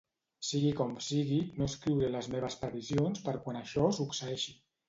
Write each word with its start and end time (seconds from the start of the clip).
Sigui 0.51 0.71
com 0.79 0.95
sigui, 1.07 1.37
no 1.59 1.67
escriuré 1.73 2.09
les 2.15 2.31
meves 2.37 2.57
previsions 2.65 3.23
per 3.29 3.39
quan 3.45 3.61
això 3.63 3.93
succeeixi. 4.03 4.61